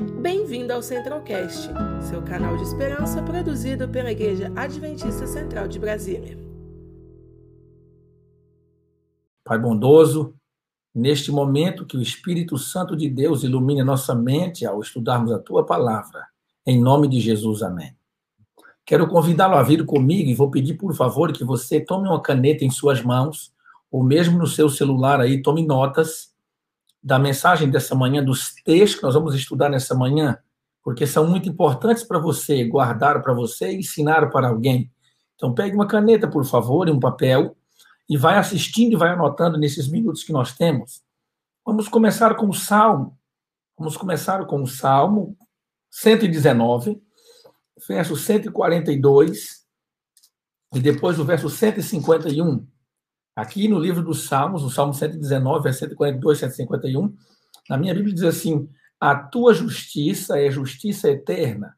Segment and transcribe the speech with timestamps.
[0.00, 1.68] Bem-vindo ao Centralcast,
[2.08, 6.38] seu canal de esperança produzido pela Igreja Adventista Central de Brasília.
[9.44, 10.34] Pai bondoso,
[10.94, 15.38] neste momento que o Espírito Santo de Deus ilumine a nossa mente ao estudarmos a
[15.38, 16.26] tua palavra,
[16.66, 17.94] em nome de Jesus, amém.
[18.86, 22.64] Quero convidá-lo a vir comigo e vou pedir, por favor, que você tome uma caneta
[22.64, 23.52] em suas mãos,
[23.90, 26.29] ou mesmo no seu celular aí, tome notas
[27.02, 30.38] da mensagem dessa manhã, dos textos que nós vamos estudar nessa manhã,
[30.82, 34.90] porque são muito importantes para você, guardar para você e ensinar para alguém.
[35.34, 37.56] Então, pegue uma caneta, por favor, e um papel,
[38.08, 41.02] e vai assistindo e vai anotando nesses minutos que nós temos.
[41.64, 43.16] Vamos começar com o Salmo.
[43.78, 45.36] Vamos começar com o Salmo
[45.90, 47.00] 119,
[47.88, 49.64] verso 142,
[50.74, 52.66] e depois o verso 151.
[53.34, 57.16] Aqui no livro dos Salmos, o Salmo 119, versículo 142, 151,
[57.68, 61.76] na minha Bíblia diz assim: A tua justiça é justiça eterna,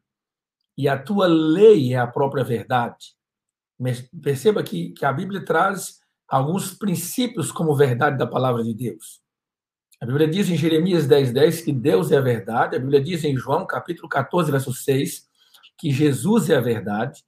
[0.77, 3.15] e a tua lei é a própria verdade.
[4.23, 9.21] Perceba que, que a Bíblia traz alguns princípios como verdade da palavra de Deus.
[10.01, 12.74] A Bíblia diz em Jeremias 10, 10 que Deus é a verdade.
[12.74, 15.29] A Bíblia diz em João, capítulo 14, verso 6,
[15.79, 17.23] que Jesus é a verdade.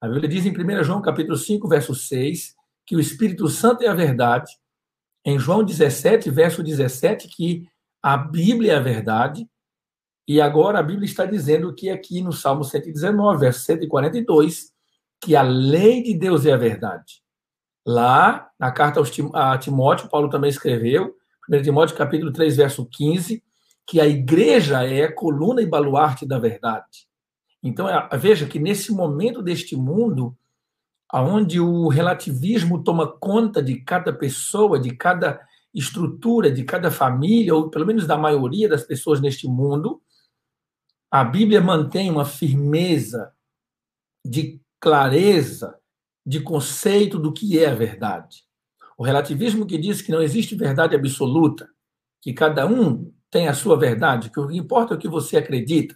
[0.00, 2.54] A Bíblia diz em 1 João, capítulo 5, verso 6,
[2.88, 4.50] que o Espírito Santo é a verdade.
[5.22, 7.68] Em João 17, verso 17, que
[8.02, 9.46] a Bíblia é a verdade.
[10.26, 14.72] E agora a Bíblia está dizendo que aqui no Salmo 119, verso 142,
[15.20, 17.22] que a lei de Deus é a verdade.
[17.86, 19.02] Lá, na carta
[19.34, 21.14] a Timóteo, Paulo também escreveu,
[21.50, 23.42] 1 Timóteo capítulo 3, verso 15,
[23.86, 27.06] que a igreja é a coluna e baluarte da verdade.
[27.62, 30.37] Então, é, veja que nesse momento deste mundo,
[31.10, 35.40] aonde o relativismo toma conta de cada pessoa, de cada
[35.72, 40.02] estrutura, de cada família, ou pelo menos da maioria das pessoas neste mundo,
[41.10, 43.32] a Bíblia mantém uma firmeza
[44.24, 45.78] de clareza,
[46.26, 48.44] de conceito do que é a verdade.
[48.96, 51.68] O relativismo que diz que não existe verdade absoluta,
[52.20, 55.38] que cada um tem a sua verdade, que o que importa é o que você
[55.38, 55.94] acredita.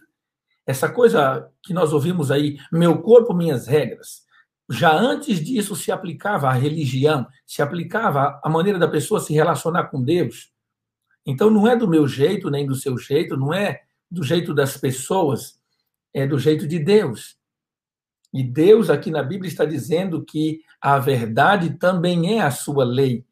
[0.65, 4.22] Essa coisa que nós ouvimos aí, meu corpo, minhas regras
[4.69, 9.85] já antes disso se aplicava à religião, se aplicava à maneira da pessoa se relacionar
[9.85, 10.51] com Deus.
[11.25, 14.77] Então não é do meu jeito, nem do seu jeito, não é do jeito das
[14.77, 15.59] pessoas,
[16.13, 17.37] é do jeito de Deus.
[18.33, 23.25] E Deus aqui na Bíblia está dizendo que a verdade também é a sua lei.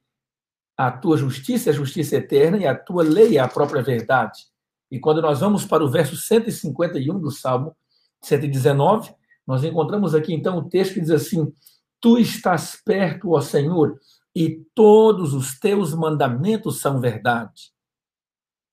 [0.77, 4.45] A tua justiça é a justiça eterna e a tua lei é a própria verdade.
[4.89, 7.75] E quando nós vamos para o verso 151 do Salmo
[8.21, 9.13] 119,
[9.51, 11.53] nós encontramos aqui então o texto que diz assim:
[11.99, 13.99] Tu estás perto, ó Senhor,
[14.33, 17.73] e todos os teus mandamentos são verdade.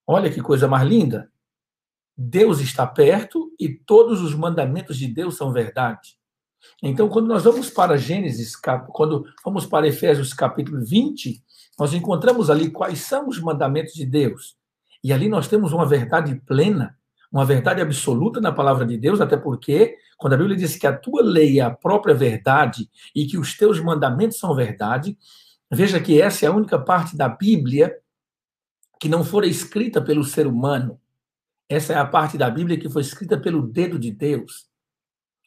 [0.07, 1.33] Olha que coisa mais linda.
[2.17, 6.17] Deus está perto e todos os mandamentos de Deus são verdade.
[6.81, 8.55] Então, quando nós vamos para Gênesis,
[8.93, 11.43] quando vamos para Efésios capítulo 20,
[11.77, 14.57] nós encontramos ali quais são os mandamentos de Deus.
[15.03, 16.97] E ali nós temos uma verdade plena
[17.31, 20.97] uma verdade absoluta na palavra de Deus, até porque, quando a Bíblia diz que a
[20.97, 25.17] tua lei é a própria verdade e que os teus mandamentos são verdade,
[25.71, 27.95] veja que essa é a única parte da Bíblia
[28.99, 31.01] que não fora escrita pelo ser humano.
[31.69, 34.67] Essa é a parte da Bíblia que foi escrita pelo dedo de Deus.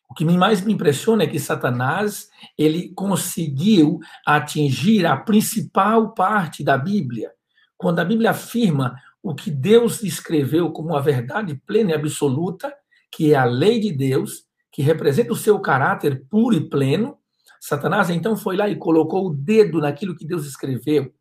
[0.09, 6.77] O que mais me impressiona é que Satanás ele conseguiu atingir a principal parte da
[6.77, 7.31] Bíblia.
[7.77, 12.73] Quando a Bíblia afirma o que Deus escreveu como uma verdade plena e absoluta,
[13.11, 17.17] que é a lei de Deus, que representa o seu caráter puro e pleno,
[17.59, 21.13] Satanás então foi lá e colocou o dedo naquilo que Deus escreveu.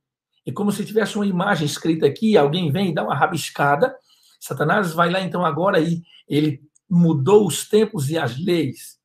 [0.46, 3.94] E como se tivesse uma imagem escrita aqui, alguém vem e dá uma rabiscada,
[4.40, 8.98] Satanás vai lá então agora e ele mudou os tempos e as leis.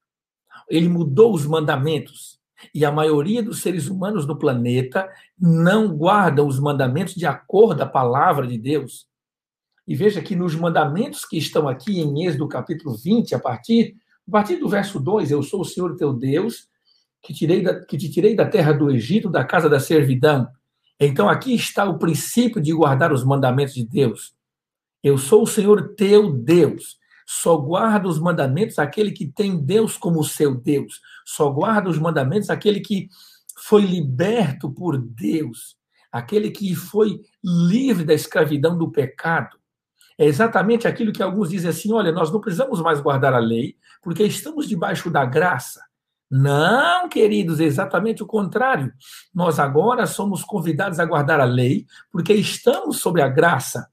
[0.70, 2.35] Ele mudou os mandamentos.
[2.74, 5.10] E a maioria dos seres humanos do planeta
[5.40, 9.08] não guardam os mandamentos de acordo a palavra de Deus.
[9.88, 13.96] E veja que nos mandamentos que estão aqui em Êxodo capítulo 20, a partir,
[14.28, 16.68] a partir do verso 2, eu sou o Senhor teu Deus,
[17.22, 20.48] que, tirei da, que te tirei da terra do Egito, da casa da servidão.
[21.00, 24.34] Então aqui está o princípio de guardar os mandamentos de Deus.
[25.04, 26.98] Eu sou o Senhor teu Deus.
[27.26, 31.02] Só guarda os mandamentos aquele que tem Deus como seu Deus.
[31.26, 33.10] Só guarda os mandamentos aquele que
[33.58, 35.76] foi liberto por Deus,
[36.12, 39.58] aquele que foi livre da escravidão do pecado.
[40.18, 43.76] É exatamente aquilo que alguns dizem assim: olha, nós não precisamos mais guardar a lei,
[44.02, 45.82] porque estamos debaixo da graça.
[46.30, 48.92] Não, queridos, é exatamente o contrário.
[49.34, 53.88] Nós agora somos convidados a guardar a lei, porque estamos sob a graça.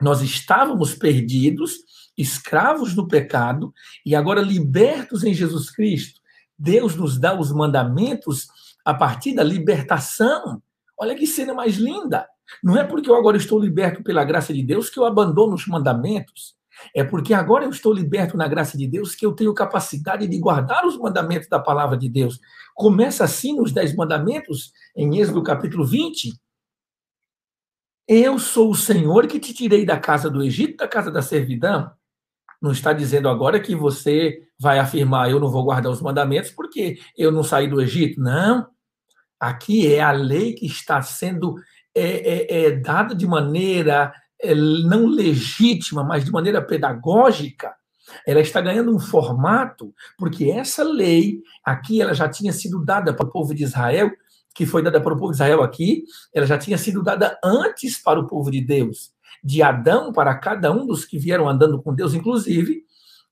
[0.00, 1.76] Nós estávamos perdidos,
[2.20, 3.72] escravos do pecado,
[4.04, 6.20] e agora libertos em Jesus Cristo.
[6.58, 8.48] Deus nos dá os mandamentos
[8.84, 10.62] a partir da libertação.
[10.98, 12.26] Olha que cena mais linda!
[12.62, 15.66] Não é porque eu agora estou liberto pela graça de Deus que eu abandono os
[15.66, 16.54] mandamentos.
[16.94, 20.38] É porque agora eu estou liberto na graça de Deus que eu tenho capacidade de
[20.38, 22.40] guardar os mandamentos da palavra de Deus.
[22.74, 26.32] Começa assim nos Dez Mandamentos, em Êxodo capítulo 20.
[28.08, 31.90] Eu sou o Senhor que te tirei da casa do Egito, da casa da servidão.
[32.60, 36.98] Não está dizendo agora que você vai afirmar eu não vou guardar os mandamentos porque
[37.16, 38.20] eu não saí do Egito.
[38.20, 38.66] Não.
[39.38, 41.56] Aqui é a lei que está sendo
[41.94, 44.12] é, é, é dada de maneira
[44.42, 47.74] é, não legítima, mas de maneira pedagógica,
[48.26, 53.26] ela está ganhando um formato, porque essa lei aqui ela já tinha sido dada para
[53.26, 54.10] o povo de Israel,
[54.54, 56.04] que foi dada para o povo de Israel aqui,
[56.34, 60.70] ela já tinha sido dada antes para o povo de Deus, de Adão para cada
[60.72, 62.84] um dos que vieram andando com Deus, inclusive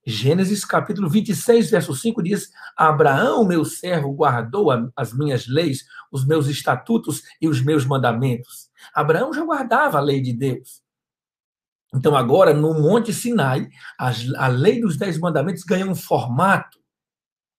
[0.09, 6.47] Gênesis capítulo 26, verso 5 diz: Abraão, meu servo, guardou as minhas leis, os meus
[6.47, 8.71] estatutos e os meus mandamentos.
[8.95, 10.81] Abraão já guardava a lei de Deus.
[11.95, 13.69] Então, agora, no Monte Sinai,
[13.99, 16.79] a lei dos Dez Mandamentos ganha um formato.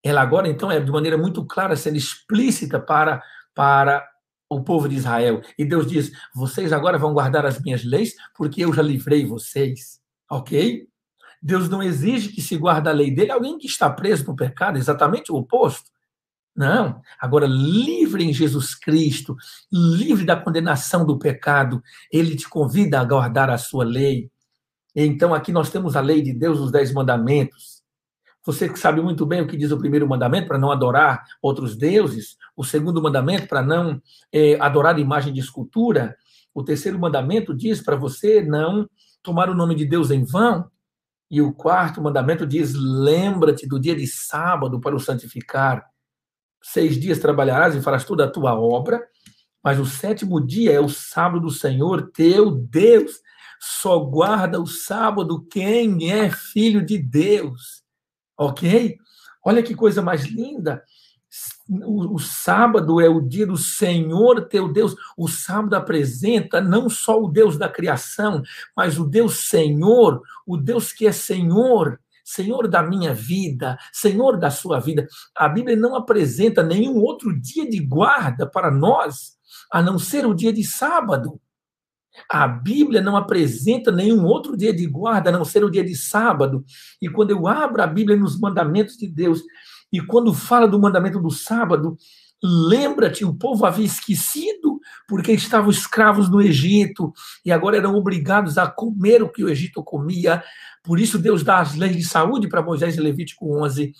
[0.03, 3.21] Ela agora, então, é de maneira muito clara, sendo explícita para,
[3.53, 4.07] para
[4.49, 5.41] o povo de Israel.
[5.57, 9.99] E Deus diz: vocês agora vão guardar as minhas leis, porque eu já livrei vocês.
[10.29, 10.87] Ok?
[11.41, 14.77] Deus não exige que se guarde a lei dele alguém que está preso no pecado,
[14.77, 15.89] exatamente o oposto.
[16.55, 17.01] Não.
[17.17, 19.37] Agora, livre em Jesus Cristo,
[19.71, 21.81] livre da condenação do pecado,
[22.11, 24.29] ele te convida a guardar a sua lei.
[24.93, 27.78] Então, aqui nós temos a lei de Deus, os dez mandamentos.
[28.49, 31.75] Você que sabe muito bem o que diz o primeiro mandamento, para não adorar outros
[31.75, 32.35] deuses.
[32.57, 34.01] O segundo mandamento, para não
[34.33, 36.17] é, adorar imagem de escultura.
[36.51, 38.89] O terceiro mandamento diz para você não
[39.21, 40.67] tomar o nome de Deus em vão.
[41.29, 45.85] E o quarto mandamento diz: lembra-te do dia de sábado para o santificar.
[46.59, 48.99] Seis dias trabalharás e farás toda a tua obra,
[49.63, 53.11] mas o sétimo dia é o sábado do Senhor teu Deus.
[53.59, 57.87] Só guarda o sábado quem é filho de Deus.
[58.39, 58.97] Ok?
[59.45, 60.81] Olha que coisa mais linda.
[61.69, 64.95] O, o, sábado é o dia do Senhor teu Deus.
[65.15, 68.41] O sábado apresenta não só o Deus da criação,
[68.75, 71.99] mas o Deus Senhor, o Deus que é Senhor
[72.29, 75.07] Senhor da minha vida, Senhor da sua vida.
[75.35, 79.35] A Bíblia não apresenta nenhum outro dia de guarda para nós,
[79.71, 81.41] a não ser o dia de sábado.
[82.27, 85.95] A Bíblia não apresenta nenhum outro dia de guarda, a não ser o dia de
[85.95, 86.63] sábado.
[87.01, 89.41] E quando eu abro a Bíblia nos mandamentos de Deus,
[89.91, 91.97] e quando fala do mandamento do sábado,
[92.41, 97.11] lembra-te, o povo havia esquecido, porque estavam escravos no Egito,
[97.45, 100.43] e agora eram obrigados a comer o que o Egito comia,
[100.83, 103.93] por isso, Deus dá as leis de saúde para Moisés em Levítico 11.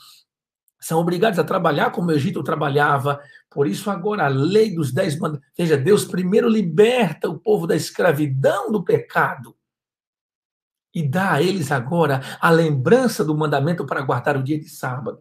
[0.80, 3.20] São obrigados a trabalhar como o Egito trabalhava.
[3.50, 5.50] Por isso, agora, a lei dos dez mandamentos.
[5.58, 9.56] Veja, Deus primeiro liberta o povo da escravidão do pecado
[10.94, 15.20] e dá a eles agora a lembrança do mandamento para guardar o dia de sábado.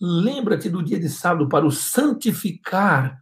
[0.00, 3.18] Lembra-te do dia de sábado para o santificar.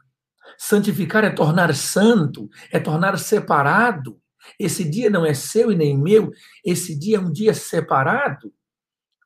[0.56, 4.18] Santificar é tornar santo, é tornar separado.
[4.58, 6.32] Esse dia não é seu e nem meu,
[6.64, 8.52] esse dia é um dia separado.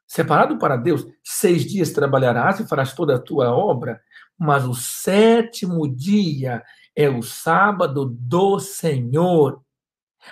[0.06, 1.06] Separado para Deus.
[1.22, 4.00] Seis dias trabalharás e farás toda a tua obra,
[4.38, 6.62] mas o sétimo dia
[6.94, 9.60] é o sábado do Senhor.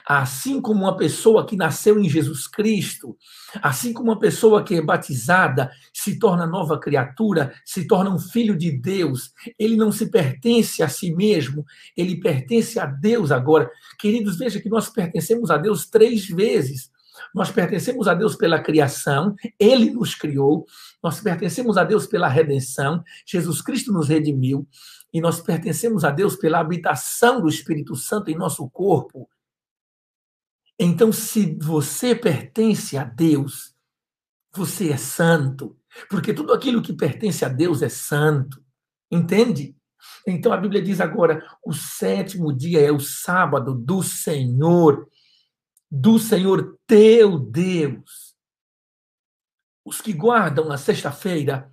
[0.07, 3.16] Assim como uma pessoa que nasceu em Jesus Cristo,
[3.62, 8.57] assim como uma pessoa que é batizada se torna nova criatura, se torna um filho
[8.57, 11.64] de Deus, ele não se pertence a si mesmo,
[11.97, 13.71] ele pertence a Deus agora.
[13.99, 16.90] Queridos, veja que nós pertencemos a Deus três vezes.
[17.35, 20.66] Nós pertencemos a Deus pela criação, Ele nos criou,
[21.02, 24.66] nós pertencemos a Deus pela redenção, Jesus Cristo nos redimiu,
[25.12, 29.28] e nós pertencemos a Deus pela habitação do Espírito Santo em nosso corpo.
[30.78, 33.75] Então, se você pertence a Deus,
[34.52, 35.76] você é santo,
[36.09, 38.62] porque tudo aquilo que pertence a Deus é santo.
[39.11, 39.76] Entende?
[40.26, 45.09] Então a Bíblia diz agora: o sétimo dia é o sábado do Senhor,
[45.95, 48.35] do Senhor teu Deus.
[49.85, 51.71] Os que guardam a sexta-feira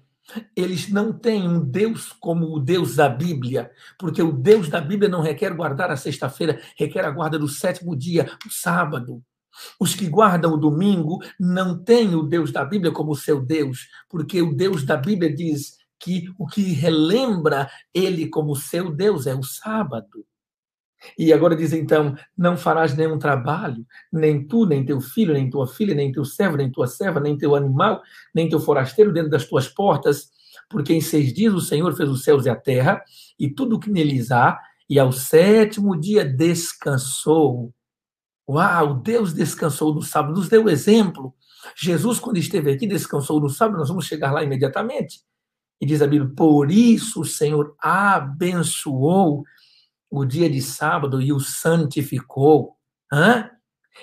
[0.56, 5.10] eles não têm um Deus como o Deus da Bíblia, porque o Deus da Bíblia
[5.10, 9.22] não requer guardar a sexta-feira, requer a guarda do sétimo dia, o sábado.
[9.78, 14.42] Os que guardam o domingo não têm o Deus da Bíblia como seu Deus, porque
[14.42, 19.44] o Deus da Bíblia diz que o que relembra ele como seu Deus é o
[19.44, 20.26] sábado.
[21.18, 25.68] E agora diz então: não farás nenhum trabalho, nem tu, nem teu filho, nem tua
[25.68, 28.02] filha, nem teu servo, nem tua serva, nem teu animal,
[28.34, 30.30] nem teu forasteiro dentro das tuas portas,
[30.70, 33.02] porque em seis dias o Senhor fez os céus e a terra,
[33.40, 37.74] e tudo o que neles há, e ao sétimo dia descansou.
[38.48, 41.34] Uau, Deus descansou no sábado, nos deu exemplo.
[41.76, 45.22] Jesus, quando esteve aqui, descansou no sábado, nós vamos chegar lá imediatamente.
[45.80, 49.44] E diz a Bíblia: por isso o Senhor abençoou
[50.12, 52.76] o dia de sábado e o santificou.
[53.12, 53.50] Hã?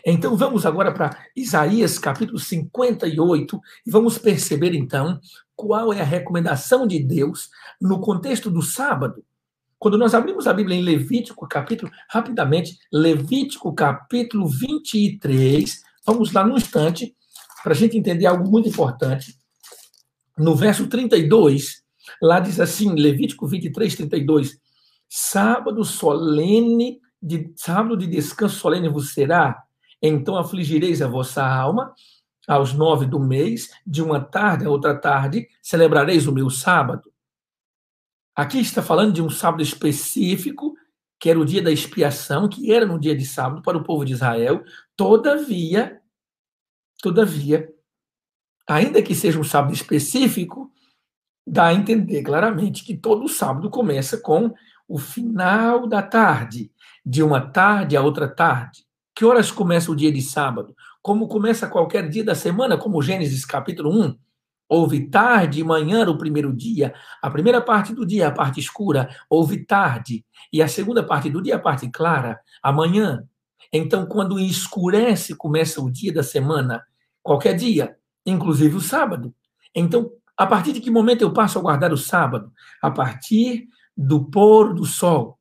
[0.05, 5.21] Então vamos agora para Isaías capítulo 58 e vamos perceber então
[5.55, 7.51] qual é a recomendação de Deus
[7.81, 9.23] no contexto do sábado.
[9.79, 16.57] Quando nós abrimos a Bíblia em Levítico capítulo, rapidamente, Levítico capítulo 23, vamos lá no
[16.57, 17.15] instante,
[17.63, 19.37] para a gente entender algo muito importante.
[20.37, 21.83] No verso 32,
[22.21, 24.59] lá diz assim, Levítico 23, 32,
[25.09, 29.63] sábado solene, de sábado de descanso solene vos será,
[30.03, 31.93] então afligireis a vossa alma,
[32.47, 37.13] aos nove do mês, de uma tarde a outra tarde, celebrareis o meu sábado.
[38.35, 40.75] Aqui está falando de um sábado específico,
[41.21, 44.05] que era o dia da expiação, que era no dia de sábado para o povo
[44.05, 44.63] de Israel.
[44.97, 46.01] Todavia,
[47.03, 47.69] todavia,
[48.67, 50.73] ainda que seja um sábado específico,
[51.47, 54.55] dá a entender claramente que todo sábado começa com
[54.89, 56.73] o final da tarde,
[57.05, 58.85] de uma tarde a outra tarde.
[59.15, 60.75] Que horas começa o dia de sábado?
[61.03, 64.19] Como começa qualquer dia da semana, como Gênesis capítulo 1.
[64.69, 69.09] Houve tarde e manhã o primeiro dia, a primeira parte do dia, a parte escura,
[69.29, 73.25] houve tarde, e a segunda parte do dia, a parte clara, amanhã.
[73.73, 76.83] Então, quando escurece, começa o dia da semana,
[77.23, 79.35] qualquer dia, inclusive o sábado.
[79.75, 82.53] Então, a partir de que momento eu passo a guardar o sábado?
[82.83, 83.67] A partir
[83.99, 85.37] do pôr do sol.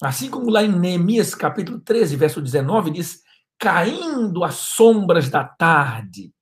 [0.00, 3.22] Assim como lá em Neemias capítulo 13, verso 19, diz:
[3.58, 6.32] caindo as sombras da tarde,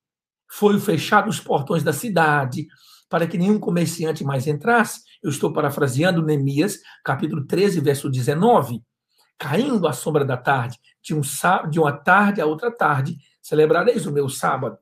[0.51, 2.67] foi fechado os portões da cidade,
[3.09, 5.01] para que nenhum comerciante mais entrasse.
[5.23, 8.81] Eu estou parafraseando Neemias, capítulo 13, verso 19.
[9.39, 11.21] Caindo a sombra da tarde, de, um,
[11.69, 14.77] de uma tarde a outra tarde, celebrareis o meu sábado.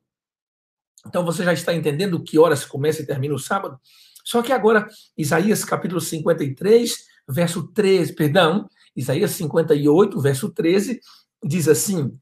[1.07, 3.79] Então você já está entendendo que horas começa e termina o sábado?
[4.23, 4.87] Só que agora,
[5.17, 6.95] Isaías capítulo 53,
[7.27, 10.99] verso 13, perdão, Isaías 58, verso 13,
[11.43, 12.17] diz assim: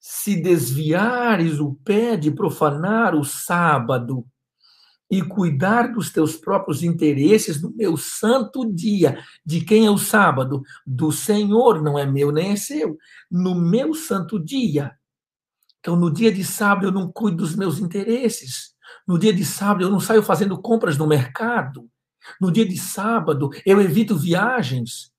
[0.00, 4.26] Se desviares o pé de profanar o sábado
[5.10, 10.62] e cuidar dos teus próprios interesses no meu santo dia, de quem é o sábado?
[10.84, 12.98] Do Senhor, não é meu nem é seu,
[13.30, 14.92] no meu santo dia.
[15.78, 18.75] Então, no dia de sábado, eu não cuido dos meus interesses.
[19.06, 21.88] No dia de sábado, eu não saio fazendo compras no mercado.
[22.40, 25.12] No dia de sábado, eu evito viagens.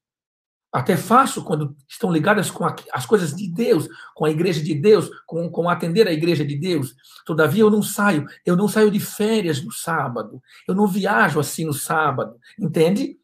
[0.72, 5.10] Até faço quando estão ligadas com as coisas de Deus, com a igreja de Deus,
[5.26, 6.94] com, com atender a igreja de Deus.
[7.26, 8.26] Todavia, eu não saio.
[8.46, 10.42] Eu não saio de férias no sábado.
[10.68, 12.36] Eu não viajo assim no sábado.
[12.60, 13.18] Entende?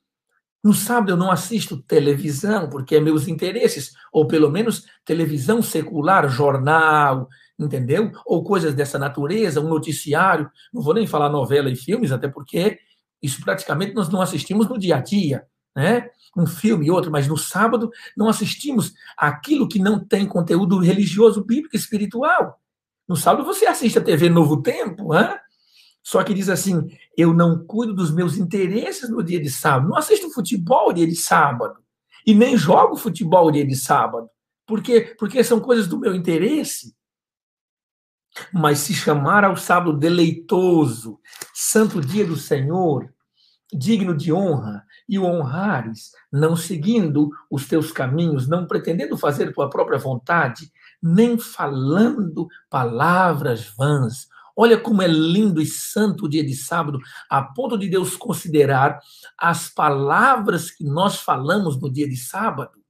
[0.64, 6.30] No sábado eu não assisto televisão, porque é meus interesses, ou pelo menos televisão secular,
[6.30, 7.28] jornal,
[7.60, 8.12] entendeu?
[8.26, 10.50] Ou coisas dessa natureza, um noticiário.
[10.74, 12.80] Não vou nem falar novela e filmes, até porque
[13.22, 15.46] isso praticamente nós não assistimos no dia a dia,
[15.76, 16.10] né?
[16.36, 21.44] Um filme e outro, mas no sábado não assistimos aquilo que não tem conteúdo religioso,
[21.44, 22.60] bíblico, espiritual.
[23.08, 25.40] No sábado você assiste a TV Novo Tempo, né?
[26.04, 29.90] Só que diz assim: eu não cuido dos meus interesses no dia de sábado.
[29.90, 31.76] Não assisto futebol dia de sábado.
[32.26, 34.30] E nem jogo futebol dia de sábado.
[34.66, 35.16] Por quê?
[35.18, 36.94] Porque são coisas do meu interesse.
[38.52, 41.20] Mas se chamar ao sábado deleitoso,
[41.54, 43.14] santo dia do Senhor,
[43.72, 49.70] digno de honra, e o honrares, não seguindo os teus caminhos, não pretendendo fazer tua
[49.70, 50.72] própria vontade,
[51.02, 54.28] nem falando palavras vãs.
[54.56, 57.00] Olha como é lindo e santo o dia de sábado,
[57.30, 59.00] a ponto de Deus considerar
[59.38, 62.84] as palavras que nós falamos no dia de sábado.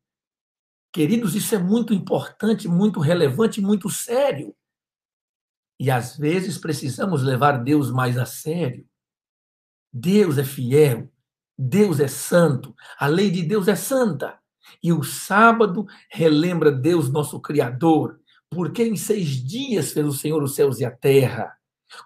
[0.92, 4.54] Queridos, isso é muito importante, muito relevante, muito sério.
[5.84, 8.86] E às vezes precisamos levar Deus mais a sério.
[9.92, 11.12] Deus é fiel,
[11.58, 14.40] Deus é santo, a lei de Deus é santa.
[14.82, 18.18] E o sábado relembra Deus, nosso Criador,
[18.50, 21.52] porque em seis dias fez o Senhor os céus e a terra.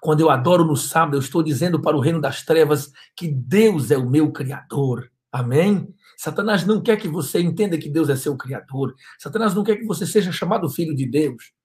[0.01, 3.91] Quando eu adoro no sábado, eu estou dizendo para o reino das trevas que Deus
[3.91, 5.11] é o meu Criador.
[5.31, 5.87] Amém?
[6.17, 8.95] Satanás não quer que você entenda que Deus é seu Criador.
[9.19, 11.55] Satanás não quer que você seja chamado filho de Deus.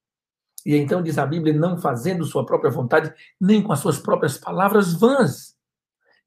[0.65, 4.39] E então diz a Bíblia, não fazendo sua própria vontade, nem com as suas próprias
[4.39, 5.55] palavras vãs.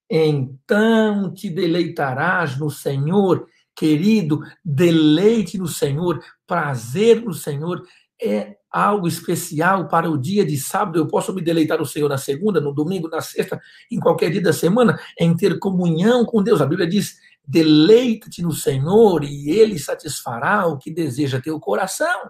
[0.09, 7.85] Então te deleitarás no Senhor Querido, deleite no Senhor, prazer no Senhor
[8.21, 10.97] é algo especial para o dia de sábado.
[10.97, 13.59] Eu posso me deleitar no Senhor na segunda, no domingo, na sexta,
[13.91, 16.61] em qualquer dia da semana, em ter comunhão com Deus.
[16.61, 22.29] A Bíblia diz: deleita-te no Senhor e Ele satisfará o que deseja teu coração.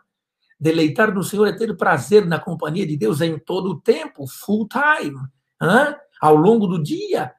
[0.65, 4.67] Deleitar no Senhor é ter prazer na companhia de Deus em todo o tempo, full
[4.67, 5.15] time,
[5.61, 5.95] hein?
[6.19, 7.31] ao longo do dia.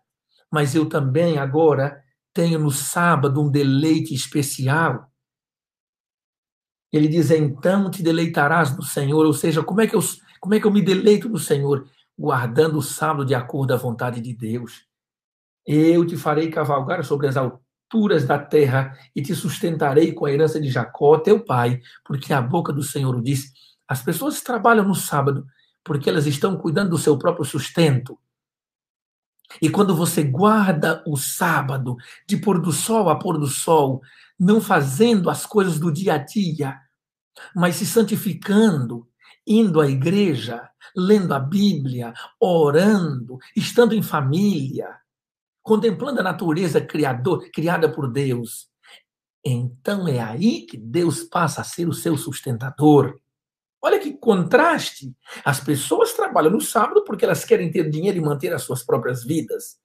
[0.48, 2.00] Mas eu também agora
[2.32, 5.10] tenho no sábado um deleite especial.
[6.92, 9.26] Ele diz: então te deleitarás no Senhor.
[9.26, 10.00] Ou seja, como é que eu,
[10.38, 11.84] como é que eu me deleito no Senhor?
[12.16, 14.86] Guardando o sábado de acordo à vontade de Deus.
[15.66, 17.65] Eu te farei cavalgar sobre as alturas
[18.26, 22.72] da terra e te sustentarei com a herança de Jacó, teu pai, porque a boca
[22.72, 23.52] do Senhor o diz.
[23.88, 25.46] As pessoas trabalham no sábado
[25.84, 28.18] porque elas estão cuidando do seu próprio sustento.
[29.62, 34.02] E quando você guarda o sábado, de pôr do sol a pôr do sol,
[34.38, 36.76] não fazendo as coisas do dia a dia,
[37.54, 39.06] mas se santificando,
[39.46, 44.88] indo à igreja, lendo a Bíblia, orando, estando em família,
[45.66, 48.68] contemplando a natureza criador, criada por Deus,
[49.44, 53.18] então é aí que Deus passa a ser o seu sustentador.
[53.82, 55.12] Olha que contraste.
[55.44, 59.24] As pessoas trabalham no sábado porque elas querem ter dinheiro e manter as suas próprias
[59.24, 59.76] vidas.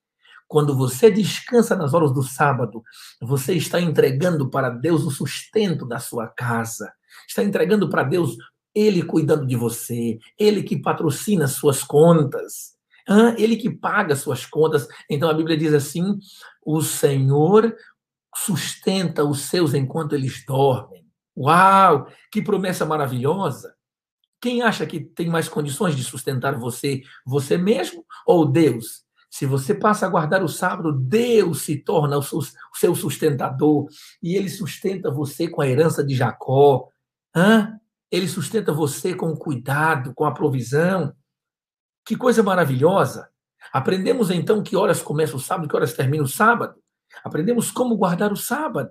[0.46, 2.80] Quando você descansa nas horas do sábado,
[3.20, 6.92] você está entregando para Deus o sustento da sua casa.
[7.28, 8.36] Está entregando para Deus
[8.72, 12.80] ele cuidando de você, ele que patrocina as suas contas,
[13.36, 14.86] ele que paga as suas contas.
[15.08, 16.18] Então a Bíblia diz assim:
[16.64, 17.74] o Senhor
[18.34, 21.06] sustenta os seus enquanto eles dormem.
[21.36, 23.74] Uau, que promessa maravilhosa!
[24.40, 29.04] Quem acha que tem mais condições de sustentar você, você mesmo ou Deus?
[29.30, 32.22] Se você passa a guardar o sábado, Deus se torna o
[32.74, 33.86] seu sustentador
[34.22, 36.88] e ele sustenta você com a herança de Jacó.
[37.34, 37.78] Hã?
[38.10, 41.14] Ele sustenta você com cuidado, com a provisão.
[42.04, 43.28] Que coisa maravilhosa!
[43.72, 46.74] Aprendemos então que horas começa o sábado, que horas termina o sábado.
[47.24, 48.90] Aprendemos como guardar o sábado.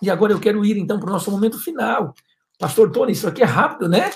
[0.00, 2.14] E agora eu quero ir então para o nosso momento final.
[2.58, 4.10] Pastor Tony, isso aqui é rápido, né?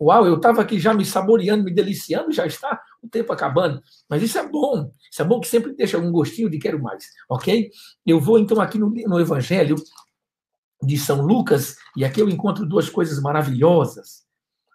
[0.00, 3.80] Uau, eu estava aqui já me saboreando, me deliciando, já está o tempo acabando.
[4.08, 4.90] Mas isso é bom.
[5.10, 7.70] Isso é bom que sempre deixa um gostinho de quero mais, ok?
[8.04, 9.76] Eu vou então aqui no, no Evangelho
[10.82, 14.24] de São Lucas, e aqui eu encontro duas coisas maravilhosas,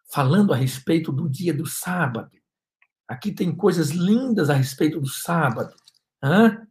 [0.09, 2.31] falando a respeito do dia do sábado.
[3.07, 5.73] Aqui tem coisas lindas a respeito do sábado.
[6.21, 6.61] Hã?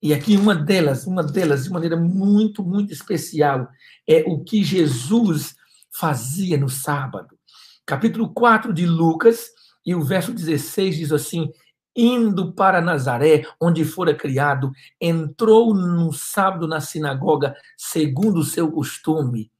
[0.00, 3.68] E aqui uma delas, uma delas, de maneira muito, muito especial,
[4.08, 5.54] é o que Jesus
[5.92, 7.36] fazia no sábado
[7.84, 9.50] capítulo 4 de Lucas,
[9.84, 11.50] e o verso 16 diz assim:
[11.96, 19.50] Indo para Nazaré, onde fora criado, entrou no sábado na sinagoga, segundo o seu costume.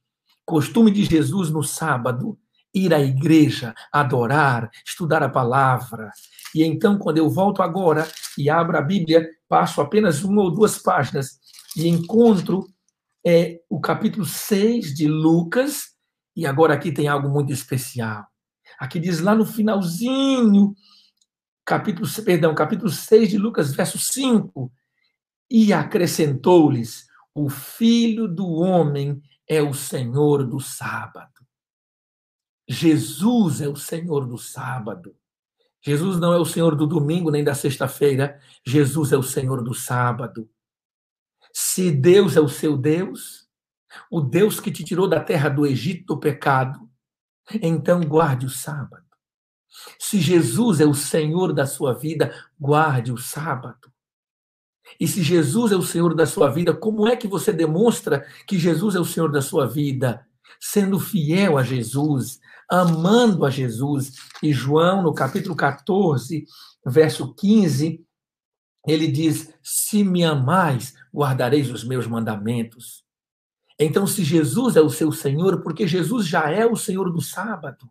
[0.45, 2.37] Costume de Jesus no sábado,
[2.73, 6.11] ir à igreja, adorar, estudar a palavra.
[6.55, 8.07] E então, quando eu volto agora
[8.37, 11.39] e abro a Bíblia, passo apenas uma ou duas páginas
[11.75, 12.65] e encontro
[13.25, 15.93] é, o capítulo 6 de Lucas,
[16.35, 18.25] e agora aqui tem algo muito especial.
[18.79, 20.75] Aqui diz lá no finalzinho,
[21.65, 24.71] capítulo, perdão, capítulo 6 de Lucas, verso 5,
[25.49, 31.42] e acrescentou-lhes: o filho do homem é o Senhor do sábado.
[32.67, 35.15] Jesus é o Senhor do sábado.
[35.81, 38.39] Jesus não é o Senhor do domingo nem da sexta-feira.
[38.65, 40.49] Jesus é o Senhor do sábado.
[41.53, 43.47] Se Deus é o seu Deus,
[44.09, 46.89] o Deus que te tirou da terra do Egito do pecado,
[47.61, 49.03] então guarde o sábado.
[49.99, 53.91] Se Jesus é o Senhor da sua vida, guarde o sábado.
[54.99, 58.59] E se Jesus é o Senhor da sua vida, como é que você demonstra que
[58.59, 60.25] Jesus é o Senhor da sua vida?
[60.59, 64.13] Sendo fiel a Jesus, amando a Jesus.
[64.41, 66.45] E João, no capítulo 14,
[66.85, 68.03] verso 15,
[68.87, 73.03] ele diz: Se me amais, guardareis os meus mandamentos.
[73.79, 77.89] Então, se Jesus é o seu Senhor, porque Jesus já é o Senhor do sábado,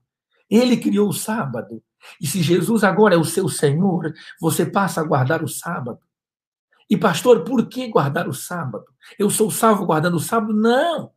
[0.49, 1.83] ele criou o sábado.
[2.21, 6.01] E se Jesus agora é o seu Senhor, você passa a guardar o sábado.
[6.91, 8.85] E, pastor, por que guardar o sábado?
[9.19, 10.53] Eu sou salvo guardando o sábado?
[10.53, 11.11] Não!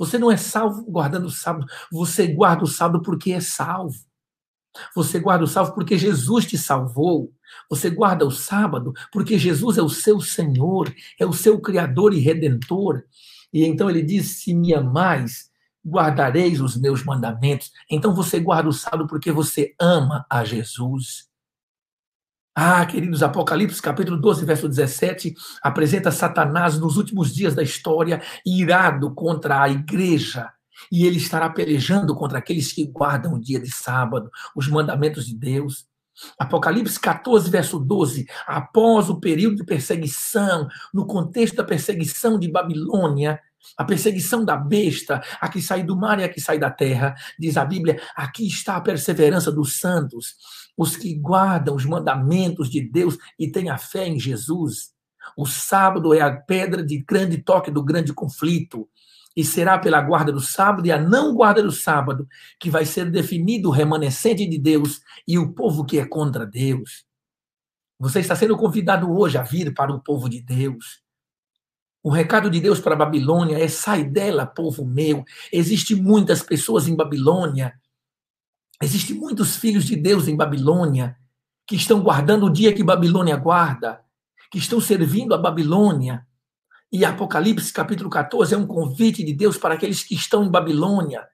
[0.00, 1.66] Você não é salvo guardando o sábado.
[1.92, 3.94] Você guarda o sábado porque é salvo.
[4.96, 7.30] Você guarda o sábado porque Jesus te salvou.
[7.68, 12.18] Você guarda o sábado porque Jesus é o seu Senhor, é o seu Criador e
[12.18, 13.04] Redentor.
[13.52, 15.50] E então ele diz: Se me amais,
[15.86, 17.70] guardareis os meus mandamentos.
[17.90, 21.29] Então você guarda o sábado porque você ama a Jesus.
[22.62, 29.14] Ah, queridos, Apocalipse capítulo 12, verso 17, apresenta Satanás nos últimos dias da história, irado
[29.14, 30.52] contra a igreja.
[30.92, 35.34] E ele estará pelejando contra aqueles que guardam o dia de sábado, os mandamentos de
[35.34, 35.86] Deus.
[36.38, 43.40] Apocalipse 14, verso 12, após o período de perseguição, no contexto da perseguição de Babilônia,
[43.76, 47.14] a perseguição da besta, a que sai do mar e a que sai da terra,
[47.38, 50.34] diz a Bíblia, aqui está a perseverança dos santos
[50.80, 54.94] os que guardam os mandamentos de Deus e têm a fé em Jesus.
[55.36, 58.88] O sábado é a pedra de grande toque do grande conflito.
[59.36, 62.26] E será pela guarda do sábado e a não guarda do sábado
[62.58, 67.04] que vai ser definido o remanescente de Deus e o povo que é contra Deus.
[67.98, 71.02] Você está sendo convidado hoje a vir para o povo de Deus.
[72.02, 75.24] O recado de Deus para a Babilônia é: sai dela, povo meu.
[75.52, 77.74] Existem muitas pessoas em Babilônia
[78.82, 81.14] Existem muitos filhos de Deus em Babilônia
[81.66, 84.00] que estão guardando o dia que Babilônia guarda,
[84.50, 86.26] que estão servindo a Babilônia.
[86.90, 91.28] E Apocalipse capítulo 14 é um convite de Deus para aqueles que estão em Babilônia,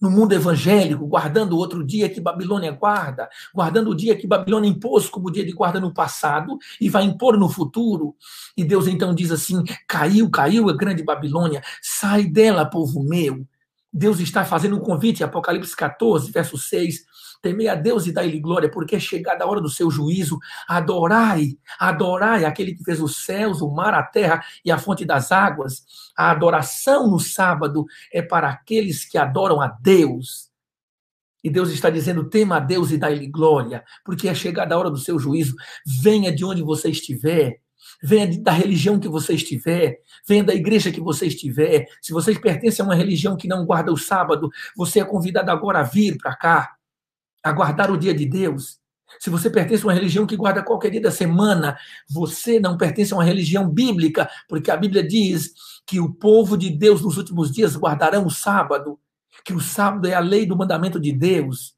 [0.00, 4.68] no mundo evangélico, guardando o outro dia que Babilônia guarda, guardando o dia que Babilônia
[4.68, 8.14] impôs como dia de guarda no passado e vai impor no futuro.
[8.56, 13.46] E Deus então diz assim: caiu, caiu a grande Babilônia, sai dela, povo meu.
[13.92, 17.04] Deus está fazendo um convite, Apocalipse 14, verso 6.
[17.46, 20.36] Temei a Deus e dai-lhe glória, porque é chegada a hora do seu juízo.
[20.66, 25.30] Adorai, adorai aquele que fez os céus, o mar, a terra e a fonte das
[25.30, 25.84] águas.
[26.18, 30.50] A adoração no sábado é para aqueles que adoram a Deus.
[31.44, 34.90] E Deus está dizendo: tema a Deus e dai-lhe glória, porque é chegada a hora
[34.90, 35.54] do seu juízo.
[36.02, 37.60] Venha de onde você estiver
[38.02, 41.86] venha da religião que você estiver, venha da igreja que você estiver.
[42.02, 45.80] Se você pertence a uma religião que não guarda o sábado, você é convidado agora
[45.80, 46.75] a vir para cá,
[47.46, 48.80] a guardar o dia de Deus.
[49.20, 51.78] Se você pertence a uma religião que guarda qualquer dia da semana,
[52.10, 55.52] você não pertence a uma religião bíblica, porque a Bíblia diz
[55.86, 58.98] que o povo de Deus nos últimos dias guardarão o sábado,
[59.44, 61.76] que o sábado é a lei do mandamento de Deus.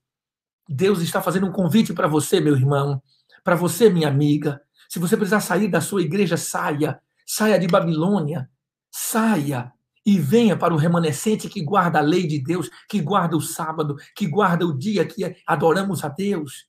[0.66, 3.02] Deus está fazendo um convite para você, meu irmão,
[3.44, 6.98] para você, minha amiga, se você precisar sair da sua igreja, saia.
[7.26, 8.48] Saia de Babilônia.
[8.90, 9.70] Saia
[10.08, 13.94] e venha para o remanescente que guarda a lei de Deus, que guarda o sábado,
[14.16, 16.66] que guarda o dia que adoramos a Deus.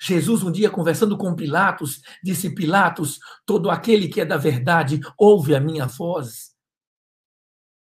[0.00, 5.56] Jesus, um dia conversando com Pilatos, disse: Pilatos, todo aquele que é da verdade ouve
[5.56, 6.56] a minha voz.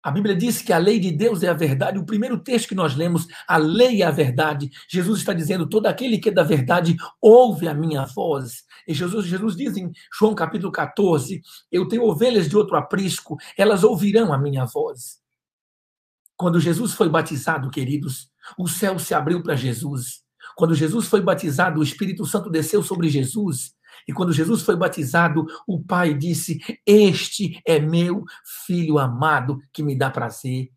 [0.04, 1.98] A Bíblia diz que a lei de Deus é a verdade.
[1.98, 4.70] O primeiro texto que nós lemos, a lei é a verdade.
[4.88, 8.62] Jesus está dizendo: todo aquele que é da verdade ouve a minha voz.
[8.86, 13.84] E Jesus, Jesus diz em João capítulo 14: Eu tenho ovelhas de outro aprisco, elas
[13.84, 15.20] ouvirão a minha voz.
[16.36, 20.22] Quando Jesus foi batizado, queridos, o céu se abriu para Jesus.
[20.54, 25.46] Quando Jesus foi batizado, o Espírito Santo desceu sobre Jesus e quando Jesus foi batizado,
[25.66, 28.24] o Pai disse: Este é meu
[28.66, 30.70] filho amado que me dá prazer.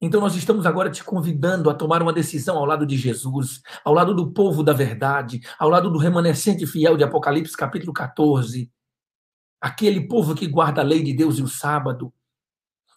[0.00, 3.92] Então, nós estamos agora te convidando a tomar uma decisão ao lado de Jesus, ao
[3.92, 8.72] lado do povo da verdade, ao lado do remanescente fiel de Apocalipse, capítulo 14.
[9.60, 12.10] Aquele povo que guarda a lei de Deus e o sábado,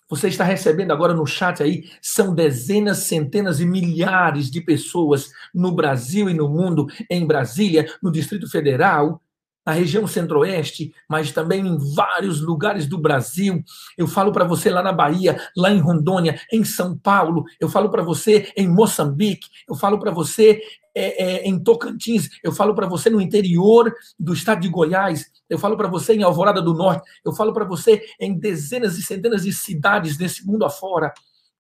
[0.10, 5.74] você está recebendo agora no chat aí, são dezenas, centenas e milhares de pessoas no
[5.74, 9.22] Brasil e no mundo, em Brasília, no Distrito Federal,
[9.66, 13.64] na região centro-oeste, mas também em vários lugares do Brasil.
[13.98, 17.90] Eu falo para você lá na Bahia, lá em Rondônia, em São Paulo, eu falo
[17.90, 20.62] para você em Moçambique, eu falo para você
[20.96, 25.58] é, é, em Tocantins, eu falo para você no interior do estado de Goiás, eu
[25.58, 29.44] falo para você em Alvorada do Norte, eu falo para você em dezenas e centenas
[29.44, 31.14] de cidades nesse mundo afora.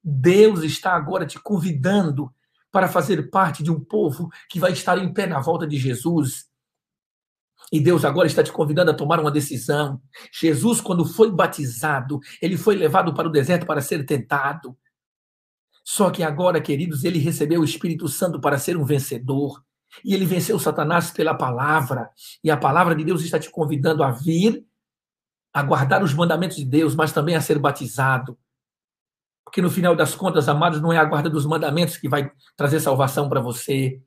[0.03, 2.29] Deus está agora te convidando
[2.71, 6.51] para fazer parte de um povo que vai estar em pé na volta de Jesus
[7.73, 9.99] e Deus agora está te convidando a tomar uma decisão.
[10.31, 14.77] Jesus, quando foi batizado, ele foi levado para o deserto para ser tentado.
[15.83, 19.59] Só que agora, queridos, ele recebeu o Espírito Santo para ser um vencedor.
[20.05, 22.11] E ele venceu Satanás pela palavra.
[22.43, 24.63] E a palavra de Deus está te convidando a vir,
[25.51, 28.37] a guardar os mandamentos de Deus, mas também a ser batizado.
[29.43, 32.79] Porque no final das contas, amados, não é a guarda dos mandamentos que vai trazer
[32.79, 33.99] salvação para você.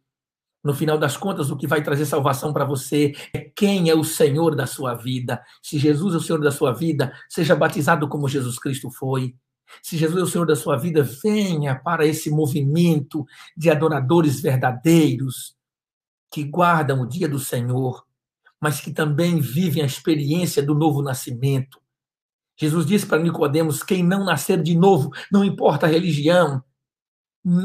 [0.67, 4.03] No final das contas, o que vai trazer salvação para você é quem é o
[4.03, 5.41] Senhor da sua vida.
[5.63, 9.37] Se Jesus é o Senhor da sua vida, seja batizado como Jesus Cristo foi.
[9.81, 13.25] Se Jesus é o Senhor da sua vida, venha para esse movimento
[13.57, 15.55] de adoradores verdadeiros
[16.33, 18.05] que guardam o dia do Senhor,
[18.61, 21.81] mas que também vivem a experiência do novo nascimento.
[22.59, 26.61] Jesus disse para Nicodemos: quem não nascer de novo, não importa a religião,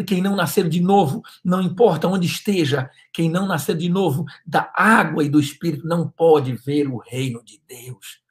[0.06, 4.72] quem não nascer de novo, não importa onde esteja, quem não nascer de novo da
[4.76, 8.22] água e do Espírito não pode ver o reino de Deus.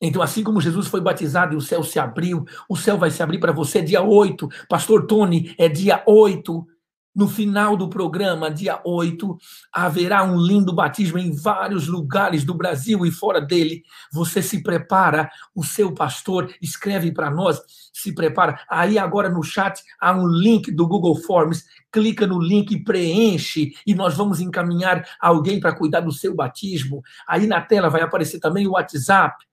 [0.00, 3.20] Então, assim como Jesus foi batizado e o céu se abriu, o céu vai se
[3.20, 4.48] abrir para você dia 8.
[4.68, 6.66] Pastor Tony, é dia 8.
[7.14, 9.36] No final do programa, dia 8,
[9.72, 13.82] haverá um lindo batismo em vários lugares do Brasil e fora dele.
[14.12, 17.60] Você se prepara, o seu pastor escreve para nós,
[17.92, 18.60] se prepara.
[18.70, 23.94] Aí agora no chat há um link do Google Forms, clica no link, preenche e
[23.94, 27.02] nós vamos encaminhar alguém para cuidar do seu batismo.
[27.26, 29.47] Aí na tela vai aparecer também o WhatsApp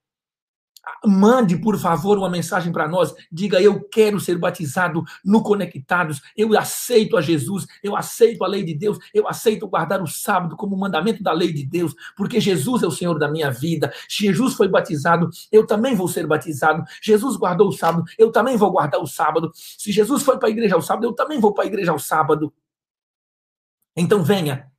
[1.06, 3.14] Mande, por favor, uma mensagem para nós.
[3.32, 6.22] Diga: Eu quero ser batizado no Conectados.
[6.36, 7.66] Eu aceito a Jesus.
[7.84, 8.98] Eu aceito a lei de Deus.
[9.14, 12.92] Eu aceito guardar o sábado como mandamento da lei de Deus, porque Jesus é o
[12.92, 13.94] Senhor da minha vida.
[14.10, 15.30] Jesus foi batizado.
[15.52, 16.84] Eu também vou ser batizado.
[17.02, 18.04] Jesus guardou o sábado.
[18.18, 19.52] Eu também vou guardar o sábado.
[19.54, 22.00] Se Jesus foi para a igreja ao sábado, eu também vou para a igreja ao
[22.00, 22.54] sábado.
[23.96, 24.70] Então venha,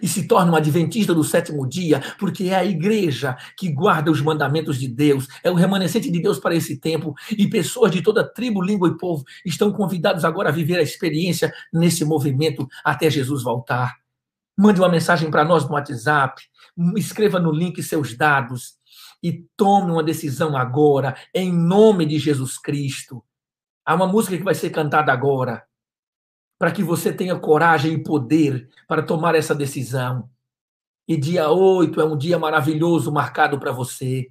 [0.00, 4.20] e se torna um adventista do sétimo dia, porque é a igreja que guarda os
[4.20, 8.24] mandamentos de Deus, é o remanescente de Deus para esse tempo, e pessoas de toda
[8.24, 13.42] tribo, língua e povo estão convidados agora a viver a experiência nesse movimento até Jesus
[13.42, 13.94] voltar.
[14.56, 16.42] Mande uma mensagem para nós no WhatsApp,
[16.96, 18.74] escreva no link seus dados
[19.22, 23.24] e tome uma decisão agora, em nome de Jesus Cristo.
[23.84, 25.64] Há uma música que vai ser cantada agora
[26.64, 30.30] para que você tenha coragem e poder para tomar essa decisão.
[31.06, 34.30] E dia 8 é um dia maravilhoso marcado para você,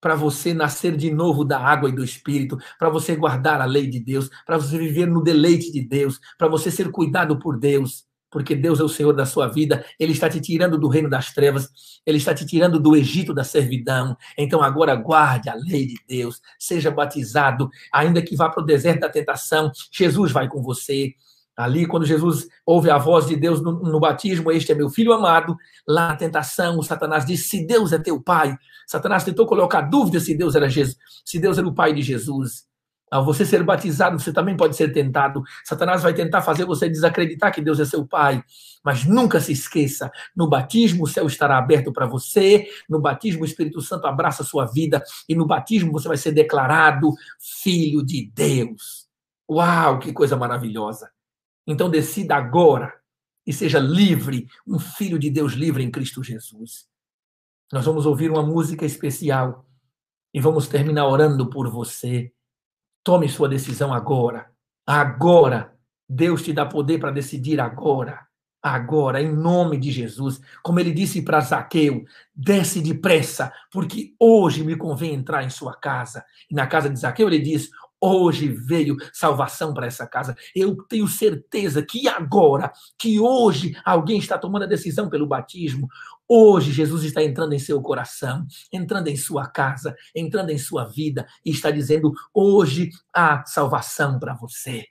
[0.00, 3.86] para você nascer de novo da água e do Espírito, para você guardar a lei
[3.86, 8.04] de Deus, para você viver no deleite de Deus, para você ser cuidado por Deus,
[8.32, 11.32] porque Deus é o Senhor da sua vida, Ele está te tirando do reino das
[11.32, 11.70] trevas,
[12.04, 14.16] Ele está te tirando do Egito da servidão.
[14.36, 19.02] Então agora guarde a lei de Deus, seja batizado, ainda que vá para o deserto
[19.02, 21.14] da tentação, Jesus vai com você.
[21.56, 25.12] Ali, quando Jesus ouve a voz de Deus no, no, batismo, este é meu filho
[25.12, 28.56] amado, lá na tentação, Satanás disse: se Deus é teu pai.
[28.86, 32.64] Satanás tentou colocar dúvida se Deus era Jesus, se Deus era o pai de Jesus.
[33.10, 35.44] Ao você ser batizado, você também pode ser tentado.
[35.64, 38.42] Satanás vai tentar fazer você desacreditar que Deus é seu pai.
[38.84, 43.46] Mas nunca se esqueça: no batismo o céu estará aberto para você, no batismo o
[43.46, 48.28] Espírito Santo abraça a sua vida, e no batismo você vai ser declarado filho de
[48.34, 49.06] Deus.
[49.48, 51.13] Uau, que coisa maravilhosa!
[51.66, 52.94] Então decida agora
[53.46, 56.86] e seja livre, um filho de Deus livre em Cristo Jesus.
[57.72, 59.66] Nós vamos ouvir uma música especial
[60.32, 62.32] e vamos terminar orando por você.
[63.02, 64.50] Tome sua decisão agora.
[64.86, 65.72] Agora.
[66.06, 68.26] Deus te dá poder para decidir agora.
[68.62, 70.40] Agora, em nome de Jesus.
[70.62, 76.24] Como ele disse para Zaqueu: desce depressa, porque hoje me convém entrar em sua casa.
[76.50, 77.70] E na casa de Zaqueu ele diz:
[78.06, 80.36] Hoje veio salvação para essa casa.
[80.54, 85.88] Eu tenho certeza que agora, que hoje alguém está tomando a decisão pelo batismo,
[86.28, 91.26] hoje Jesus está entrando em seu coração, entrando em sua casa, entrando em sua vida
[91.42, 94.84] e está dizendo: hoje há salvação para você.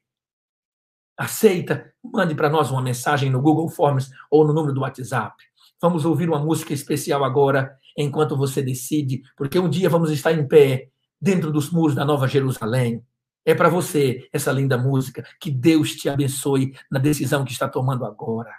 [1.15, 1.93] Aceita?
[2.03, 5.35] Mande para nós uma mensagem no Google Forms ou no número do WhatsApp.
[5.79, 10.47] Vamos ouvir uma música especial agora, enquanto você decide, porque um dia vamos estar em
[10.47, 10.89] pé
[11.23, 13.01] dentro dos muros da Nova Jerusalém.
[13.45, 15.23] É para você essa linda música.
[15.39, 18.53] Que Deus te abençoe na decisão que está tomando agora.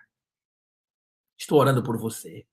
[1.39, 2.47] Estou orando por você.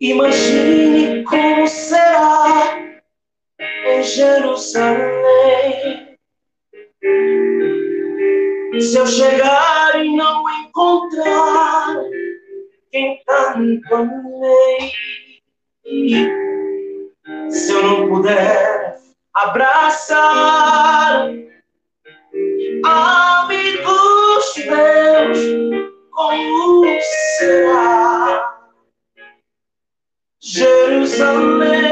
[0.00, 2.78] Imagine como será
[3.58, 6.11] em Jerusalém
[8.80, 11.96] se eu chegar e não encontrar
[12.90, 14.92] quem tanto amei,
[17.50, 18.98] se eu não puder
[19.34, 21.28] abraçar
[22.84, 25.38] amigos meus,
[26.10, 26.86] como
[27.38, 28.58] será
[30.40, 31.91] Jerusalém?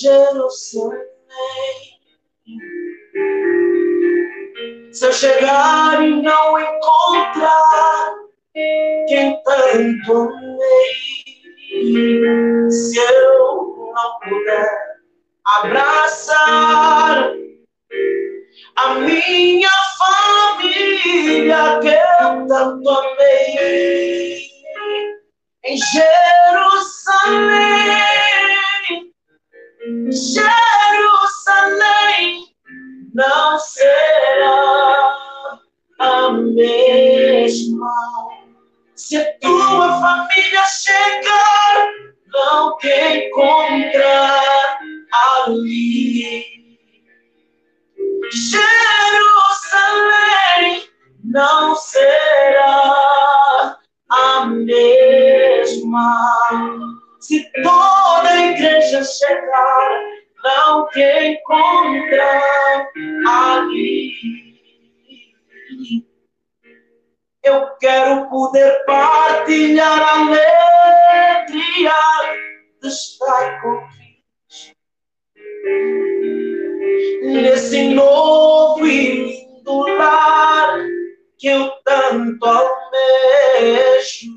[0.00, 1.06] Jerusalém.
[4.92, 8.14] Se eu chegar e não encontrar
[9.08, 10.94] quem tanto amei,
[12.70, 14.96] se eu não puder
[15.58, 17.32] abraçar
[18.76, 24.46] a minha família que eu tanto amei
[25.64, 26.76] em Jerusalém.
[30.12, 30.46] Jerusalém
[33.14, 35.16] não será
[35.98, 37.92] a mesma.
[38.94, 41.88] Se a tua família chegar,
[42.32, 42.88] não te
[43.26, 44.78] encontrar
[45.44, 46.55] ali.
[68.16, 71.92] Eu poder partilhar a alegria
[72.80, 74.74] de estar Cristo.
[77.24, 80.78] Nesse novo e lindo lar
[81.36, 84.32] que eu tanto almejo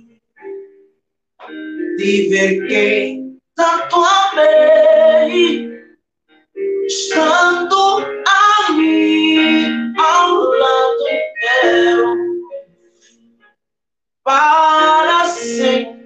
[1.98, 5.72] de ver quem tanto amei,
[6.86, 8.39] estando ali
[14.30, 15.98] para sempre.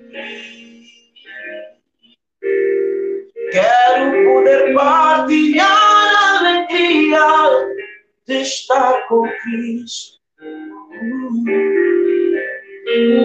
[3.52, 7.20] Quero poder partilhar a alegria
[8.26, 10.22] de estar com Cristo.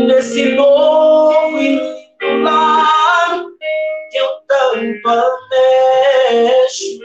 [0.08, 1.60] Nesse novo
[2.42, 3.44] lar
[4.10, 6.98] que eu tanto almejo.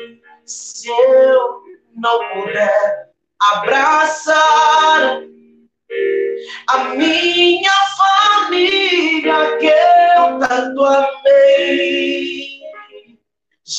[0.45, 1.61] Se eu
[1.95, 5.21] não puder abraçar
[6.67, 7.42] a minha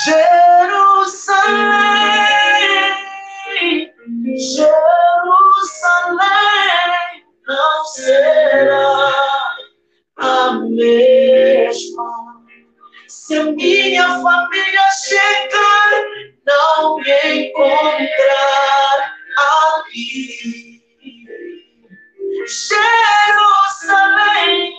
[0.04, 0.20] Jerusalém,
[4.36, 4.84] Jerusalém
[7.46, 9.12] não será
[10.18, 12.44] a mesma.
[13.08, 15.90] Se a minha família chegar,
[16.46, 18.98] não me encontrar
[19.38, 20.82] ali.
[23.72, 24.74] Jerusalém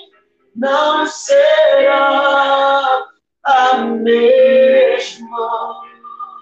[0.56, 3.04] não será
[3.44, 4.35] a mesma.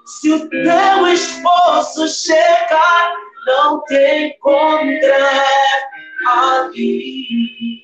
[0.06, 3.14] Se o teu esposo chegar,
[3.46, 5.44] não te encontrar
[6.28, 7.84] ali.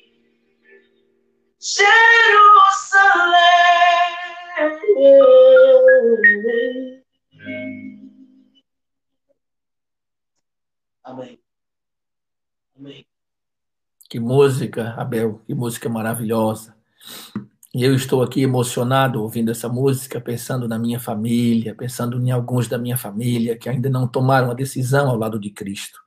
[1.60, 2.60] Jerusalém.
[11.04, 11.40] Amém.
[12.76, 13.06] Amém.
[14.08, 16.76] Que música, Abel, que música maravilhosa.
[17.72, 22.66] E eu estou aqui emocionado ouvindo essa música, pensando na minha família, pensando em alguns
[22.66, 26.00] da minha família que ainda não tomaram a decisão ao lado de Cristo.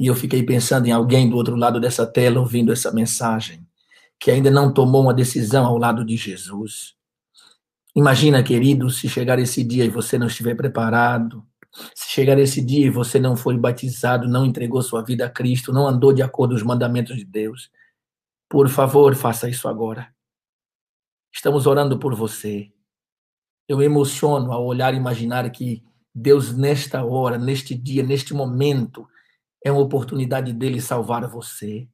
[0.00, 3.66] E eu fiquei pensando em alguém do outro lado dessa tela ouvindo essa mensagem
[4.18, 6.94] que ainda não tomou uma decisão ao lado de Jesus.
[7.94, 11.44] Imagina, querido, se chegar esse dia e você não estiver preparado,
[11.94, 15.70] se chegar esse dia e você não foi batizado, não entregou sua vida a Cristo,
[15.70, 17.70] não andou de acordo com os mandamentos de Deus,
[18.48, 20.15] por favor, faça isso agora.
[21.36, 22.72] Estamos orando por você.
[23.68, 29.06] Eu me emociono ao olhar e imaginar que Deus, nesta hora, neste dia, neste momento,
[29.62, 31.86] é uma oportunidade dele salvar você.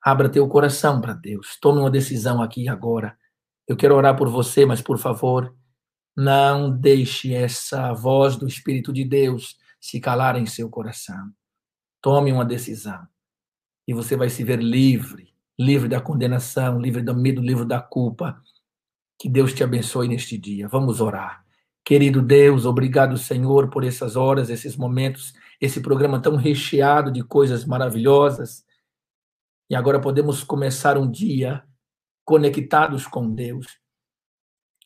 [0.00, 1.58] Abra teu coração para Deus.
[1.60, 3.18] Tome uma decisão aqui e agora.
[3.66, 5.52] Eu quero orar por você, mas por favor,
[6.16, 11.32] não deixe essa voz do Espírito de Deus se calar em seu coração.
[12.00, 13.04] Tome uma decisão.
[13.88, 18.40] E você vai se ver livre, livre da condenação, livre do medo, livre da culpa.
[19.18, 20.68] Que Deus te abençoe neste dia.
[20.68, 21.44] Vamos orar.
[21.84, 27.64] Querido Deus, obrigado, Senhor, por essas horas, esses momentos, esse programa tão recheado de coisas
[27.64, 28.64] maravilhosas
[29.70, 31.62] e agora podemos começar um dia
[32.24, 33.66] conectados com Deus.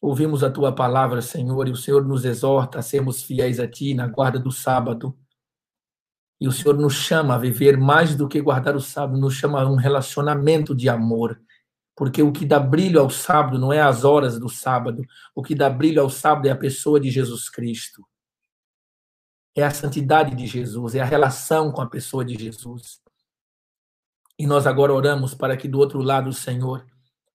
[0.01, 3.95] Ouvimos a tua palavra, Senhor, e o Senhor nos exorta a sermos fiéis a ti
[3.95, 5.17] na guarda do sábado.
[6.41, 9.63] E o Senhor nos chama a viver mais do que guardar o sábado, nos chama
[9.63, 11.41] a um relacionamento de amor.
[11.95, 15.55] Porque o que dá brilho ao sábado não é as horas do sábado, o que
[15.55, 18.07] dá brilho ao sábado é a pessoa de Jesus Cristo.
[19.55, 23.03] É a santidade de Jesus, é a relação com a pessoa de Jesus.
[24.39, 26.87] E nós agora oramos para que do outro lado, Senhor,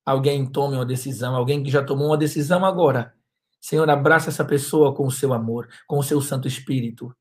[0.03, 3.13] alguém tome uma decisão, alguém que já tomou uma decisão agora.
[3.61, 7.15] Senhor, abraça essa pessoa com o seu amor, com o seu Santo Espírito.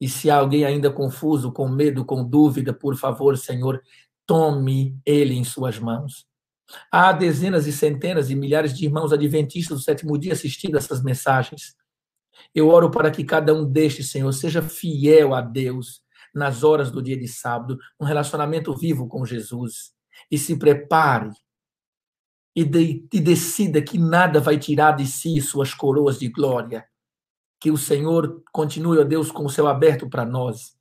[0.00, 3.80] E se há alguém ainda confuso, com medo, com dúvida, por favor, Senhor,
[4.26, 6.26] tome ele em suas mãos.
[6.90, 11.74] Há dezenas e centenas e milhares de irmãos adventistas do sétimo dia assistindo essas mensagens.
[12.54, 16.02] Eu oro para que cada um destes, Senhor, seja fiel a Deus,
[16.34, 19.92] nas horas do dia de sábado, um relacionamento vivo com Jesus.
[20.30, 21.30] E se prepare
[22.54, 26.86] e, de, e decida que nada vai tirar de si suas coroas de glória.
[27.60, 30.76] Que o Senhor continue, ó Deus, com o céu aberto para nós.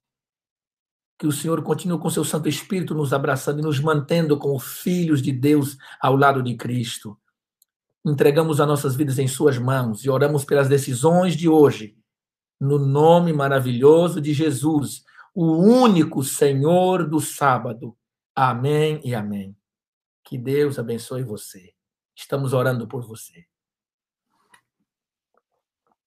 [1.21, 5.21] Que o Senhor continue com seu Santo Espírito nos abraçando e nos mantendo como filhos
[5.21, 7.15] de Deus ao lado de Cristo.
[8.03, 11.95] Entregamos as nossas vidas em Suas mãos e oramos pelas decisões de hoje,
[12.59, 17.95] no nome maravilhoso de Jesus, o único Senhor do sábado.
[18.35, 19.55] Amém e amém.
[20.23, 21.71] Que Deus abençoe você.
[22.15, 23.45] Estamos orando por você.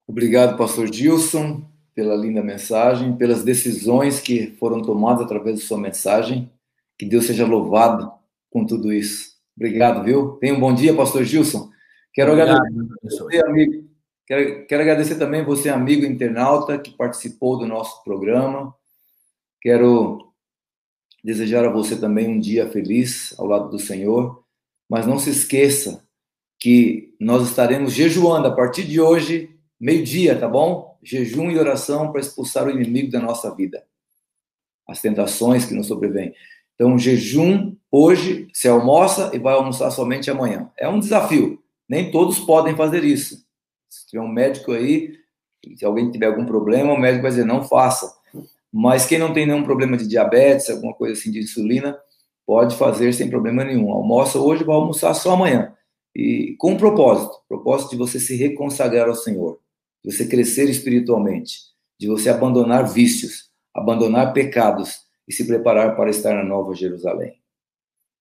[0.09, 6.51] Obrigado, pastor Gilson, pela linda mensagem, pelas decisões que foram tomadas através da sua mensagem.
[6.99, 8.13] Que Deus seja louvado
[8.51, 9.35] com tudo isso.
[9.57, 10.33] Obrigado, viu?
[10.41, 11.71] Tenha um bom dia, pastor Gilson.
[12.13, 13.85] Quero Obrigado, agradecer você, amigo.
[14.27, 18.75] Quero, quero agradecer também você, amigo internauta, que participou do nosso programa.
[19.61, 20.33] Quero
[21.23, 24.43] desejar a você também um dia feliz ao lado do Senhor,
[24.89, 26.05] mas não se esqueça
[26.59, 29.54] que nós estaremos jejuando a partir de hoje
[29.85, 30.97] meio-dia, tá bom?
[31.03, 33.85] Jejum e oração para expulsar o inimigo da nossa vida.
[34.89, 36.35] As tentações que nos sobrevêm.
[36.75, 40.71] Então, jejum hoje, se almoça e vai almoçar somente amanhã.
[40.79, 41.63] É um desafio.
[41.87, 43.45] Nem todos podem fazer isso.
[43.91, 45.19] Se tiver um médico aí,
[45.77, 48.11] se alguém tiver algum problema, o médico vai dizer não faça.
[48.73, 51.95] Mas quem não tem nenhum problema de diabetes, alguma coisa assim de insulina,
[52.47, 53.93] pode fazer sem problema nenhum.
[53.93, 55.75] Almoça hoje, vai almoçar só amanhã.
[56.17, 59.63] E com um propósito, propósito de você se reconsagrar ao Senhor
[60.05, 61.59] de você crescer espiritualmente,
[61.99, 67.33] de você abandonar vícios, abandonar pecados e se preparar para estar na Nova Jerusalém.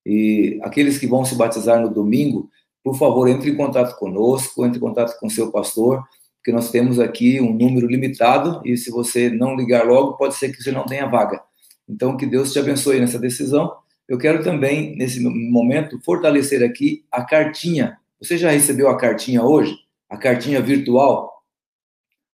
[0.06, 2.50] E aqueles que vão se batizar no domingo,
[2.84, 6.04] por favor, entre em contato conosco, entre em contato com seu pastor,
[6.38, 10.52] porque nós temos aqui um número limitado e se você não ligar logo, pode ser
[10.52, 11.42] que você não tenha vaga.
[11.88, 13.74] Então, que Deus te abençoe nessa decisão.
[14.08, 17.98] Eu quero também, nesse momento, fortalecer aqui a cartinha.
[18.22, 19.78] Você já recebeu a cartinha hoje?
[20.10, 21.33] A cartinha virtual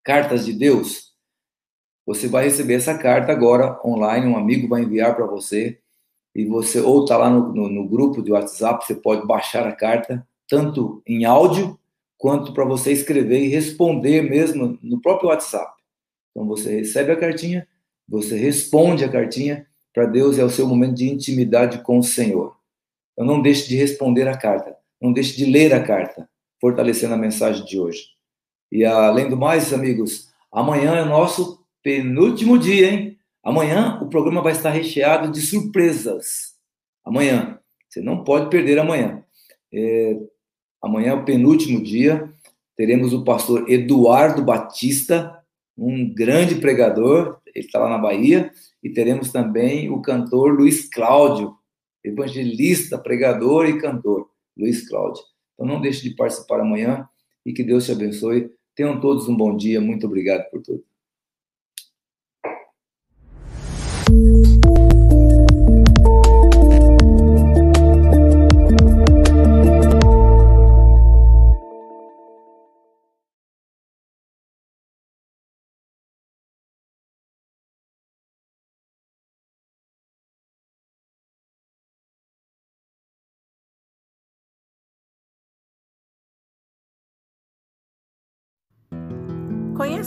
[0.09, 1.13] cartas de Deus,
[2.07, 5.81] você vai receber essa carta agora online, um amigo vai enviar para você,
[6.35, 9.73] e você, ou está lá no, no, no, grupo de WhatsApp, você pode baixar a
[9.73, 11.79] carta, tanto em áudio,
[12.17, 15.71] quanto para você escrever e responder mesmo no próprio WhatsApp.
[16.31, 17.69] Então você recebe a cartinha,
[18.09, 22.57] você responde a cartinha, para Deus é o seu momento de intimidade com o Senhor.
[23.13, 26.27] Então não deixe de responder a carta, não deixe de ler a carta,
[26.59, 28.18] fortalecendo a mensagem de hoje.
[28.71, 33.19] E além do mais, amigos, amanhã é o nosso penúltimo dia, hein?
[33.43, 36.55] Amanhã o programa vai estar recheado de surpresas.
[37.05, 37.59] Amanhã.
[37.89, 39.25] Você não pode perder amanhã.
[39.73, 40.19] É,
[40.83, 42.31] amanhã é o penúltimo dia.
[42.77, 45.43] Teremos o pastor Eduardo Batista,
[45.77, 48.53] um grande pregador, ele está lá na Bahia.
[48.83, 51.57] E teremos também o cantor Luiz Cláudio,
[52.05, 55.23] evangelista, pregador e cantor, Luiz Cláudio.
[55.55, 57.09] Então não deixe de participar amanhã
[57.45, 59.81] e que Deus te abençoe Tenham todos um bom dia.
[59.81, 60.85] Muito obrigado por tudo.